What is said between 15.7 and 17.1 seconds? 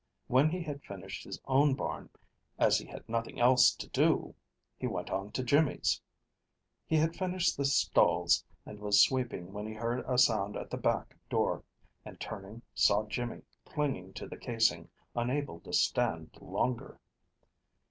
stand longer.